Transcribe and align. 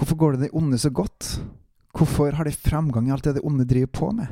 Hvorfor 0.00 0.16
går 0.16 0.32
det 0.32 0.46
de 0.46 0.56
onde 0.56 0.78
så 0.78 0.90
godt? 0.90 1.42
Hvorfor 1.92 2.32
har 2.32 2.44
de 2.44 2.52
framgang 2.52 3.08
i 3.08 3.12
alt 3.12 3.24
det 3.24 3.34
de 3.36 3.40
onde 3.44 3.64
driver 3.68 3.86
på 3.86 4.06
med? 4.16 4.26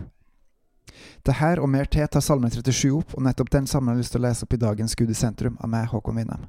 Det 1.22 1.34
her 1.36 1.60
og 1.60 1.68
mer 1.68 1.84
til 1.84 2.08
tar 2.08 2.24
Salme 2.24 2.48
37 2.48 2.88
opp, 2.96 3.12
og 3.12 3.26
nettopp 3.26 3.50
den 3.52 3.66
sammen 3.68 3.92
har 3.92 3.98
jeg 3.98 4.06
lyst 4.06 4.14
til 4.16 4.22
å 4.22 4.24
lese 4.24 4.46
opp 4.46 4.56
i 4.56 4.60
dagens 4.62 4.96
Gud 4.96 5.12
i 5.12 5.18
sentrum 5.18 5.58
av 5.60 5.68
meg, 5.68 5.90
Håkon 5.92 6.16
Winnem. 6.16 6.48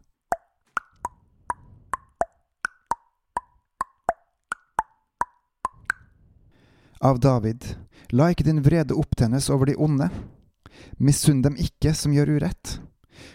Av 7.04 7.20
David. 7.20 7.76
La 8.16 8.32
ikke 8.32 8.48
din 8.48 8.64
vrede 8.64 8.96
opptennes 8.96 9.52
over 9.52 9.68
de 9.68 9.76
onde. 9.76 10.08
Misunn 10.96 11.44
dem 11.44 11.60
ikke 11.60 11.92
som 11.92 12.16
gjør 12.16 12.38
urett. 12.40 12.80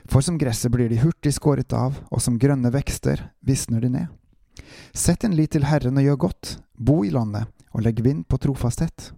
For 0.09 0.25
som 0.25 0.41
gresset 0.41 0.73
blir 0.73 0.89
de 0.89 1.05
hurtig 1.05 1.37
skåret 1.37 1.77
av, 1.77 2.01
og 2.09 2.25
som 2.25 2.41
grønne 2.41 2.73
vekster 2.73 3.29
visner 3.45 3.85
de 3.85 3.97
ned. 4.01 4.21
Sett 4.95 5.25
din 5.25 5.37
lit 5.37 5.55
til 5.55 5.67
Herren 5.69 5.99
og 5.99 6.07
gjør 6.07 6.21
godt, 6.29 6.59
bo 6.75 7.03
i 7.05 7.13
landet, 7.15 7.51
og 7.75 7.85
legg 7.87 8.03
vind 8.05 8.27
på 8.31 8.39
trofasthet. 8.43 9.11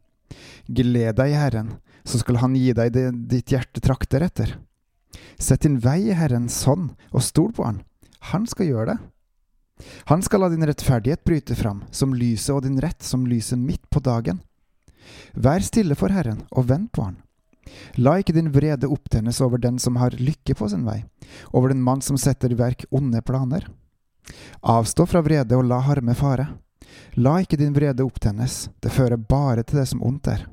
Gled 0.67 1.19
deg 1.19 1.33
i 1.35 1.39
Herren, 1.39 1.75
så 2.07 2.21
skal 2.23 2.41
Han 2.43 2.57
gi 2.57 2.73
deg 2.77 2.95
det 2.95 3.11
ditt 3.31 3.53
hjerte 3.53 3.83
trakter 3.85 4.25
etter. 4.25 4.57
Sett 5.39 5.67
din 5.67 5.79
vei 5.83 6.09
i 6.09 6.17
Herrens 6.17 6.63
hånd, 6.69 6.95
og 7.13 7.25
stol 7.25 7.53
på 7.53 7.67
Han. 7.67 7.83
Han 8.33 8.47
skal 8.49 8.71
gjøre 8.71 8.95
det. 8.95 8.99
Han 10.09 10.23
skal 10.25 10.41
la 10.41 10.49
din 10.49 10.65
rettferdighet 10.65 11.25
bryte 11.25 11.55
fram, 11.55 11.85
som 11.93 12.15
lyset 12.17 12.55
og 12.55 12.65
din 12.65 12.81
rett 12.81 13.03
som 13.05 13.27
lyset 13.29 13.61
midt 13.61 13.85
på 13.93 14.01
dagen. 14.01 14.41
Vær 15.35 15.61
stille 15.63 15.95
for 15.99 16.13
Herren, 16.15 16.47
og 16.51 16.69
vent 16.71 16.91
på 16.97 17.05
Han. 17.05 17.21
La 17.99 18.17
ikke 18.21 18.35
din 18.37 18.53
vrede 18.55 18.89
opptennes 18.89 19.41
over 19.43 19.61
den 19.61 19.79
som 19.83 19.99
har 20.01 20.17
lykke 20.17 20.55
på 20.57 20.69
sin 20.71 20.87
vei, 20.87 21.03
over 21.53 21.75
den 21.75 21.83
mann 21.83 22.01
som 22.05 22.19
setter 22.21 22.55
i 22.55 22.59
verk 22.59 22.87
onde 22.95 23.21
planer. 23.27 23.67
Avstå 24.63 25.07
fra 25.07 25.23
vrede 25.23 25.57
og 25.57 25.67
la 25.69 25.81
harme 25.87 26.15
fare. 26.15 26.49
La 27.17 27.39
ikke 27.41 27.59
din 27.61 27.75
vrede 27.77 28.05
opptennes, 28.05 28.69
det 28.81 28.93
fører 28.93 29.17
bare 29.17 29.63
til 29.63 29.81
det 29.81 29.87
som 29.89 30.03
ondt 30.05 30.29
er. 30.33 30.47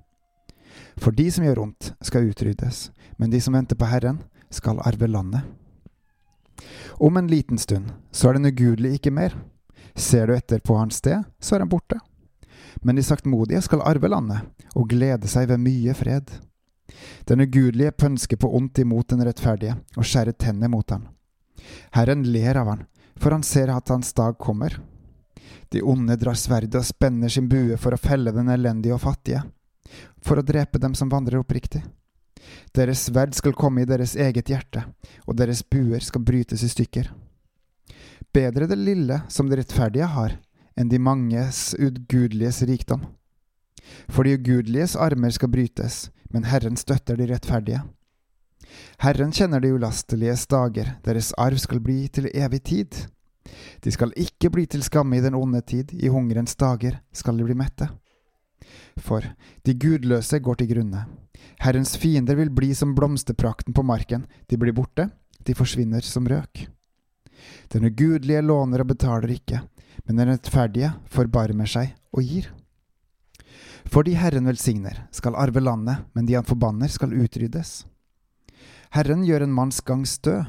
For 0.98 1.16
de 1.16 1.26
som 1.32 1.46
gjør 1.46 1.64
ondt, 1.66 1.94
skal 2.02 2.30
utryddes, 2.30 2.92
men 3.18 3.34
de 3.34 3.42
som 3.42 3.56
venter 3.56 3.80
på 3.80 3.90
Herren, 3.90 4.22
skal 4.54 4.82
arve 4.86 5.08
landet. 5.10 5.42
Om 7.02 7.18
en 7.18 7.28
liten 7.28 7.58
stund 7.58 7.92
så 8.12 8.30
er 8.30 8.38
den 8.38 8.52
ugudelige 8.52 9.00
ikke 9.00 9.12
mer. 9.12 9.34
Ser 9.96 10.28
du 10.28 10.36
etter 10.36 10.62
på 10.62 10.78
hans 10.78 11.02
sted, 11.02 11.24
så 11.40 11.56
er 11.56 11.66
han 11.66 11.72
borte. 11.72 11.98
Men 12.82 12.98
de 12.98 13.04
saktmodige 13.06 13.62
skal 13.66 13.84
arve 13.86 14.10
landet, 14.10 14.46
og 14.76 14.90
glede 14.90 15.30
seg 15.30 15.50
ved 15.50 15.62
mye 15.62 15.94
fred. 15.98 16.30
Den 17.30 17.42
ugudelige 17.46 17.92
pønsker 17.92 18.38
på 18.38 18.50
ondt 18.58 18.82
imot 18.84 19.10
den 19.10 19.26
rettferdige, 19.26 19.76
og 19.98 20.06
skjærer 20.06 20.38
tenner 20.38 20.70
mot 20.70 20.90
han. 20.94 21.08
Herren 21.96 22.26
ler 22.28 22.60
av 22.60 22.70
han, 22.72 22.86
for 23.20 23.36
han 23.36 23.44
ser 23.44 23.72
at 23.74 23.90
hans 23.90 24.14
dag 24.14 24.38
kommer. 24.38 24.80
De 25.70 25.82
onde 25.82 26.16
drar 26.20 26.38
sverdet 26.38 26.78
og 26.78 26.86
spenner 26.86 27.32
sin 27.34 27.50
bue 27.50 27.78
for 27.82 27.96
å 27.96 28.02
felle 28.02 28.34
den 28.36 28.52
elendige 28.54 28.96
og 28.96 29.04
fattige, 29.04 29.44
for 30.22 30.40
å 30.40 30.46
drepe 30.46 30.82
dem 30.82 30.96
som 30.98 31.12
vandrer 31.12 31.42
oppriktig. 31.42 31.84
Deres 32.76 33.06
sverd 33.08 33.36
skal 33.38 33.56
komme 33.58 33.84
i 33.84 33.90
deres 33.90 34.16
eget 34.20 34.50
hjerte, 34.52 34.84
og 35.26 35.38
deres 35.40 35.64
buer 35.64 36.04
skal 36.04 36.26
brytes 36.26 36.64
i 36.66 36.72
stykker. 36.72 37.12
Bedre 38.34 38.68
det 38.68 38.80
lille 38.80 39.22
som 39.30 39.50
de 39.50 39.60
rettferdige 39.60 40.10
har, 40.10 40.38
enn 40.76 40.90
de 40.90 41.00
manges 41.00 41.74
ugudeliges 41.78 42.64
rikdom. 42.66 43.06
For 44.10 44.26
de 44.26 44.38
ugudeliges 44.40 44.96
armer 44.98 45.34
skal 45.36 45.52
brytes, 45.54 46.08
men 46.34 46.48
Herren 46.50 46.78
støtter 46.80 47.20
de 47.20 47.30
rettferdige. 47.30 47.84
Herren 49.04 49.34
kjenner 49.36 49.60
de 49.60 49.74
ulasteliges 49.76 50.46
dager, 50.48 50.96
deres 51.04 51.34
arv 51.38 51.60
skal 51.62 51.82
bli 51.84 52.08
til 52.08 52.30
evig 52.34 52.64
tid. 52.64 53.02
De 53.84 53.92
skal 53.92 54.14
ikke 54.20 54.50
bli 54.54 54.66
til 54.70 54.84
skamme 54.86 55.18
i 55.18 55.24
den 55.24 55.36
onde 55.36 55.62
tid, 55.62 55.92
i 55.94 56.12
hungerens 56.12 56.56
dager 56.56 57.02
skal 57.12 57.38
de 57.38 57.48
bli 57.48 57.58
mette. 57.58 57.90
For 58.98 59.26
de 59.66 59.76
gudløse 59.76 60.40
går 60.40 60.62
til 60.62 60.72
grunne. 60.74 61.06
Herrens 61.64 61.98
fiender 62.00 62.38
vil 62.40 62.52
bli 62.54 62.72
som 62.76 62.96
blomsterprakten 62.96 63.74
på 63.76 63.84
marken, 63.84 64.26
de 64.48 64.58
blir 64.58 64.76
borte, 64.76 65.10
de 65.44 65.56
forsvinner 65.56 66.02
som 66.02 66.28
røk. 66.28 66.68
Den 67.74 67.86
ugudelige 67.90 68.42
låner 68.42 68.84
og 68.84 68.92
betaler 68.94 69.36
ikke, 69.36 69.62
men 70.06 70.20
den 70.20 70.32
rettferdige 70.32 70.94
forbarmer 71.12 71.70
seg 71.70 71.96
og 72.14 72.24
gir. 72.24 72.50
For 73.92 74.06
de 74.08 74.16
Herren 74.16 74.48
velsigner, 74.48 75.08
skal 75.12 75.36
arve 75.36 75.60
landet, 75.60 76.06
men 76.16 76.26
de 76.26 76.38
han 76.38 76.48
forbanner, 76.48 76.88
skal 76.88 77.14
utryddes. 77.14 77.84
Herren 78.94 79.24
gjør 79.26 79.48
en 79.48 79.56
manns 79.56 79.80
gang 79.82 80.04
stø, 80.06 80.44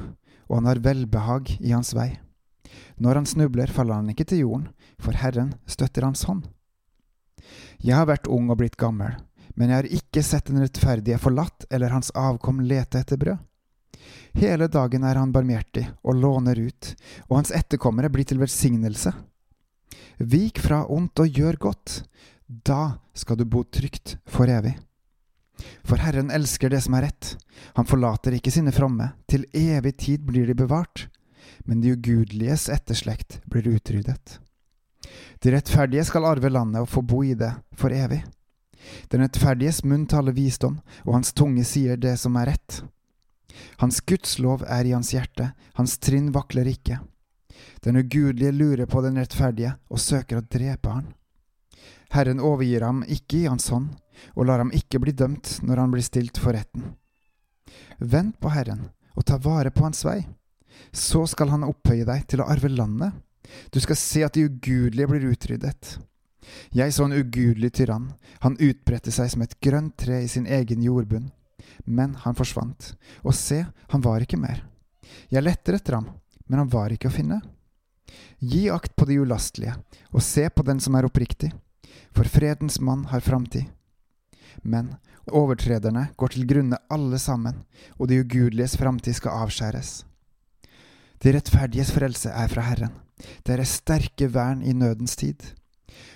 og 0.45 0.59
han 0.59 0.67
har 0.69 0.83
velbehag 0.85 1.55
i 1.57 1.71
hans 1.73 1.95
vei. 1.97 2.11
Når 3.01 3.19
han 3.19 3.29
snubler, 3.29 3.71
faller 3.73 3.97
han 3.97 4.11
ikke 4.11 4.27
til 4.29 4.43
jorden, 4.43 4.67
for 5.01 5.17
Herren 5.17 5.55
støtter 5.65 6.05
hans 6.05 6.27
hånd. 6.29 6.45
Jeg 7.81 7.97
har 7.97 8.05
vært 8.09 8.29
ung 8.29 8.51
og 8.53 8.59
blitt 8.61 8.77
gammel, 8.77 9.17
men 9.57 9.71
jeg 9.71 9.79
har 9.79 9.89
ikke 9.97 10.23
sett 10.25 10.51
den 10.51 10.61
rettferdige 10.61 11.17
forlatt 11.21 11.65
eller 11.73 11.93
hans 11.95 12.11
avkom 12.13 12.61
lete 12.61 13.01
etter 13.01 13.17
brød. 13.17 13.41
Hele 14.37 14.67
dagen 14.69 15.05
er 15.07 15.17
han 15.17 15.33
barmhjertig 15.33 15.87
og 16.03 16.19
låner 16.21 16.59
ut, 16.67 16.93
og 17.29 17.39
hans 17.39 17.53
etterkommere 17.55 18.11
blir 18.13 18.27
til 18.29 18.41
velsignelse. 18.41 19.13
Vik 20.19 20.61
fra 20.61 20.83
ondt 20.91 21.23
og 21.23 21.39
gjør 21.39 21.57
godt, 21.69 22.03
da 22.45 22.99
skal 23.17 23.39
du 23.39 23.47
bo 23.49 23.63
trygt 23.65 24.19
for 24.29 24.51
evig. 24.51 24.75
For 25.87 26.01
Herren 26.01 26.31
elsker 26.33 26.71
det 26.71 26.81
som 26.85 26.97
er 26.97 27.07
rett, 27.07 27.35
han 27.77 27.87
forlater 27.87 28.35
ikke 28.35 28.53
sine 28.53 28.73
fromme, 28.75 29.11
til 29.29 29.45
evig 29.55 29.95
tid 30.03 30.25
blir 30.27 30.49
de 30.49 30.57
bevart, 30.57 31.07
men 31.65 31.81
de 31.81 31.93
ugudeliges 31.95 32.67
etterslekt 32.73 33.39
blir 33.49 33.67
utryddet. 33.75 34.39
De 35.39 35.53
rettferdige 35.53 36.05
skal 36.07 36.25
arve 36.27 36.49
landet 36.49 36.83
og 36.83 36.89
få 36.91 37.03
bo 37.05 37.21
i 37.23 37.35
det 37.37 37.53
for 37.77 37.93
evig. 37.93 38.23
Den 39.09 39.23
rettferdiges 39.23 39.83
munn 39.87 40.05
taler 40.09 40.35
visdom, 40.35 40.79
og 41.05 41.19
hans 41.19 41.33
tunge 41.33 41.65
sier 41.65 41.97
det 41.97 42.17
som 42.21 42.37
er 42.37 42.53
rett. 42.53 42.81
Hans 43.81 44.01
Guds 44.01 44.37
lov 44.39 44.65
er 44.67 44.85
i 44.85 44.93
hans 44.95 45.13
hjerte, 45.15 45.51
hans 45.79 45.97
trinn 46.03 46.31
vakler 46.35 46.67
ikke. 46.69 46.99
Den 47.85 48.01
ugudelige 48.01 48.51
lurer 48.51 48.89
på 48.89 49.01
den 49.05 49.19
rettferdige 49.21 49.75
og 49.89 50.01
søker 50.01 50.41
å 50.41 50.47
drepe 50.49 50.91
han. 50.91 51.13
Herren 52.15 52.39
overgir 52.39 52.85
ham 52.85 53.03
ikke 53.03 53.43
i 53.43 53.47
hans 53.49 53.69
hånd, 53.73 53.91
og 54.35 54.47
lar 54.47 54.61
ham 54.63 54.71
ikke 54.75 55.01
bli 55.03 55.11
dømt 55.11 55.59
når 55.65 55.83
han 55.83 55.93
blir 55.93 56.05
stilt 56.05 56.39
for 56.41 56.55
retten. 56.55 56.93
Vent 57.99 58.37
på 58.39 58.51
Herren 58.53 58.89
og 59.15 59.25
ta 59.27 59.37
vare 59.41 59.71
på 59.71 59.85
hans 59.85 60.03
vei. 60.05 60.19
Så 60.91 61.23
skal 61.31 61.51
han 61.53 61.67
opphøye 61.67 62.07
deg 62.07 62.25
til 62.27 62.43
å 62.43 62.49
arve 62.51 62.69
landet. 62.71 63.15
Du 63.71 63.79
skal 63.83 63.99
se 63.99 64.23
at 64.25 64.35
de 64.35 64.45
ugudelige 64.49 65.09
blir 65.11 65.27
utryddet. 65.31 65.95
Jeg 66.75 66.93
så 66.93 67.07
en 67.07 67.15
ugudelig 67.15 67.71
tyrann. 67.79 68.11
Han 68.43 68.59
utbredte 68.61 69.13
seg 69.13 69.31
som 69.31 69.43
et 69.45 69.57
grønt 69.63 69.95
tre 69.97 70.21
i 70.23 70.31
sin 70.31 70.47
egen 70.47 70.83
jordbunn. 70.85 71.31
Men 71.85 72.15
han 72.23 72.37
forsvant, 72.37 72.93
og 73.25 73.35
se, 73.35 73.63
han 73.91 74.03
var 74.03 74.23
ikke 74.23 74.39
mer. 74.39 74.63
Jeg 75.33 75.43
letter 75.45 75.77
etter 75.77 75.99
ham, 75.99 76.07
men 76.47 76.61
han 76.61 76.71
var 76.71 76.93
ikke 76.93 77.09
å 77.09 77.13
finne. 77.13 77.39
Gi 78.39 78.67
akt 78.73 78.95
på 78.97 79.07
de 79.09 79.17
ulastelige, 79.21 79.75
og 80.13 80.23
se 80.23 80.47
på 80.49 80.65
den 80.65 80.81
som 80.83 80.95
er 80.97 81.07
oppriktig, 81.07 81.51
for 82.15 82.27
fredens 82.29 82.79
mann 82.79 83.05
har 83.11 83.23
framtid. 83.23 83.65
Men 84.63 84.95
overtrederne 85.31 86.07
går 86.15 86.35
til 86.35 86.47
grunne 86.47 86.79
alle 86.91 87.19
sammen, 87.19 87.63
og 87.99 88.09
de 88.09 88.21
ugudeliges 88.23 88.77
framtid 88.79 89.17
skal 89.17 89.45
avskjæres. 89.45 90.03
De 91.23 91.33
rettferdiges 91.33 91.91
frelse 91.95 92.29
er 92.29 92.51
fra 92.51 92.65
Herren, 92.67 92.93
deres 93.47 93.79
sterke 93.81 94.27
vern 94.33 94.61
i 94.61 94.73
nødens 94.73 95.15
tid. 95.15 95.41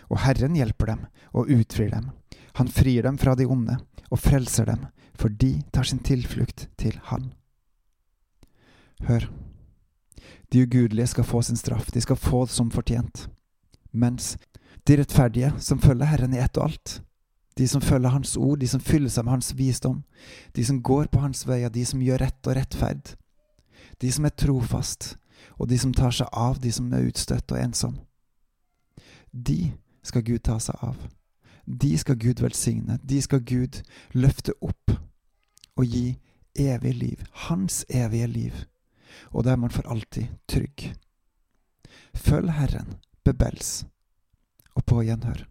Og 0.09 0.19
Herren 0.25 0.57
hjelper 0.57 0.93
dem 0.93 1.05
og 1.33 1.49
utfrir 1.49 1.91
dem. 1.93 2.11
Han 2.59 2.67
frir 2.67 3.03
dem 3.03 3.17
fra 3.17 3.35
de 3.35 3.47
onde 3.47 3.77
og 4.09 4.19
frelser 4.19 4.65
dem, 4.65 4.87
for 5.15 5.29
de 5.29 5.61
tar 5.73 5.87
sin 5.87 5.99
tilflukt 6.03 6.67
til 6.77 6.99
Han. 7.11 7.31
Hør. 9.07 9.29
De 10.51 10.63
ugudelige 10.63 11.07
skal 11.07 11.23
få 11.23 11.41
sin 11.41 11.55
straff, 11.55 11.91
de 11.91 12.01
skal 12.01 12.15
få 12.15 12.45
det 12.45 12.55
som 12.55 12.71
fortjent. 12.71 13.29
Mens 13.91 14.37
de 14.87 14.97
rettferdige, 14.97 15.53
som 15.59 15.79
følger 15.79 16.09
Herren 16.09 16.33
i 16.33 16.41
ett 16.41 16.57
og 16.57 16.69
alt, 16.69 16.99
de 17.59 17.67
som 17.67 17.81
følger 17.81 18.13
Hans 18.13 18.37
ord, 18.37 18.59
de 18.59 18.67
som 18.67 18.81
fyller 18.81 19.11
seg 19.11 19.25
med 19.25 19.35
Hans 19.35 19.53
visdom, 19.57 20.03
de 20.55 20.65
som 20.65 20.81
går 20.83 21.09
på 21.11 21.19
Hans 21.19 21.43
veier, 21.47 21.69
de 21.69 21.85
som 21.85 22.01
gjør 22.01 22.23
rett 22.23 22.47
og 22.47 22.55
rettferd, 22.55 23.15
de 23.99 24.11
som 24.11 24.25
er 24.25 24.35
trofast, 24.39 25.15
og 25.59 25.67
de 25.67 25.77
som 25.79 25.93
tar 25.93 26.15
seg 26.15 26.31
av 26.31 26.59
de 26.63 26.71
som 26.71 26.87
er 26.95 27.09
utstøtt 27.09 27.51
og 27.51 27.59
ensom. 27.59 27.97
De 29.31 29.73
skal 30.03 30.23
Gud 30.23 30.43
ta 30.47 30.55
seg 30.63 30.79
av. 30.83 30.95
De 31.69 31.91
skal 31.99 32.17
Gud 32.17 32.41
velsigne. 32.41 32.97
De 33.03 33.19
skal 33.21 33.43
Gud 33.45 33.81
løfte 34.15 34.55
opp 34.63 34.95
og 35.75 35.85
gi 35.85 36.17
evig 36.57 36.95
liv. 36.95 37.27
Hans 37.47 37.83
evige 37.89 38.27
liv. 38.27 38.65
Og 39.35 39.43
da 39.45 39.53
er 39.53 39.61
man 39.61 39.73
for 39.73 39.87
alltid 39.91 40.31
trygg. 40.49 40.89
Følg 42.15 42.51
Herren, 42.55 42.97
bebels, 43.25 43.83
på 44.89 45.03
gjenhør. 45.05 45.45